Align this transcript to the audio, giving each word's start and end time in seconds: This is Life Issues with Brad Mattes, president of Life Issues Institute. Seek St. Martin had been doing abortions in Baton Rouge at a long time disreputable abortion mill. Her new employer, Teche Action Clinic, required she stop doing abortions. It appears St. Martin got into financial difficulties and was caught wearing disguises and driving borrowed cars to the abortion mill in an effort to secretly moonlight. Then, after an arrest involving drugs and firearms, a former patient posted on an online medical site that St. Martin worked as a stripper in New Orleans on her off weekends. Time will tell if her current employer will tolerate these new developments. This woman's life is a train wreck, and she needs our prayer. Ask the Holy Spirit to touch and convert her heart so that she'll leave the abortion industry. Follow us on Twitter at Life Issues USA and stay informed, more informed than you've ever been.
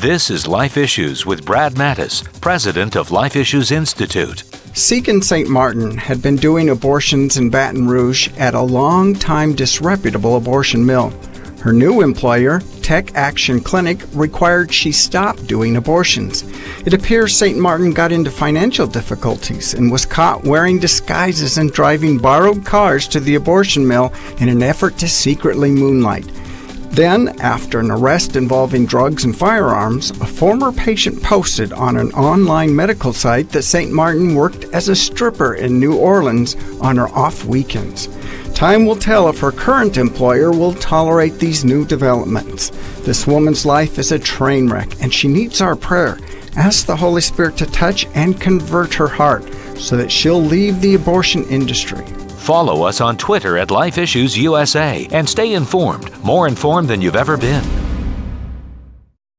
This 0.00 0.30
is 0.30 0.48
Life 0.48 0.78
Issues 0.78 1.26
with 1.26 1.44
Brad 1.44 1.74
Mattes, 1.74 2.24
president 2.40 2.96
of 2.96 3.10
Life 3.10 3.36
Issues 3.36 3.70
Institute. 3.70 4.44
Seek 4.72 5.10
St. 5.22 5.46
Martin 5.46 5.94
had 5.94 6.22
been 6.22 6.36
doing 6.36 6.70
abortions 6.70 7.36
in 7.36 7.50
Baton 7.50 7.86
Rouge 7.86 8.30
at 8.38 8.54
a 8.54 8.62
long 8.62 9.12
time 9.14 9.54
disreputable 9.54 10.36
abortion 10.36 10.86
mill. 10.86 11.10
Her 11.60 11.74
new 11.74 12.00
employer, 12.00 12.60
Teche 12.80 13.14
Action 13.14 13.60
Clinic, 13.60 14.00
required 14.14 14.72
she 14.72 14.90
stop 14.90 15.36
doing 15.40 15.76
abortions. 15.76 16.44
It 16.86 16.94
appears 16.94 17.36
St. 17.36 17.58
Martin 17.58 17.92
got 17.92 18.10
into 18.10 18.30
financial 18.30 18.86
difficulties 18.86 19.74
and 19.74 19.92
was 19.92 20.06
caught 20.06 20.44
wearing 20.44 20.78
disguises 20.78 21.58
and 21.58 21.70
driving 21.70 22.16
borrowed 22.16 22.64
cars 22.64 23.06
to 23.08 23.20
the 23.20 23.34
abortion 23.34 23.86
mill 23.86 24.14
in 24.38 24.48
an 24.48 24.62
effort 24.62 24.96
to 24.96 25.06
secretly 25.06 25.70
moonlight. 25.70 26.24
Then, 26.90 27.40
after 27.40 27.78
an 27.78 27.92
arrest 27.92 28.34
involving 28.34 28.84
drugs 28.84 29.24
and 29.24 29.36
firearms, 29.36 30.10
a 30.10 30.26
former 30.26 30.72
patient 30.72 31.22
posted 31.22 31.72
on 31.72 31.96
an 31.96 32.10
online 32.12 32.74
medical 32.74 33.12
site 33.12 33.48
that 33.50 33.62
St. 33.62 33.92
Martin 33.92 34.34
worked 34.34 34.64
as 34.72 34.88
a 34.88 34.96
stripper 34.96 35.54
in 35.54 35.78
New 35.78 35.96
Orleans 35.96 36.56
on 36.80 36.96
her 36.96 37.08
off 37.10 37.44
weekends. 37.44 38.08
Time 38.54 38.84
will 38.86 38.96
tell 38.96 39.28
if 39.28 39.38
her 39.38 39.52
current 39.52 39.98
employer 39.98 40.50
will 40.50 40.74
tolerate 40.74 41.38
these 41.38 41.64
new 41.64 41.86
developments. 41.86 42.70
This 43.02 43.24
woman's 43.24 43.64
life 43.64 43.98
is 43.98 44.10
a 44.10 44.18
train 44.18 44.68
wreck, 44.68 45.00
and 45.00 45.14
she 45.14 45.28
needs 45.28 45.60
our 45.60 45.76
prayer. 45.76 46.18
Ask 46.56 46.86
the 46.86 46.96
Holy 46.96 47.20
Spirit 47.20 47.56
to 47.58 47.66
touch 47.66 48.06
and 48.16 48.40
convert 48.40 48.92
her 48.94 49.08
heart 49.08 49.44
so 49.76 49.96
that 49.96 50.10
she'll 50.10 50.42
leave 50.42 50.80
the 50.80 50.96
abortion 50.96 51.44
industry. 51.44 52.04
Follow 52.50 52.82
us 52.82 53.00
on 53.00 53.16
Twitter 53.16 53.58
at 53.58 53.70
Life 53.70 53.96
Issues 53.96 54.36
USA 54.36 55.06
and 55.12 55.28
stay 55.28 55.54
informed, 55.54 56.10
more 56.24 56.48
informed 56.48 56.88
than 56.88 57.00
you've 57.00 57.14
ever 57.14 57.36
been. 57.36 57.79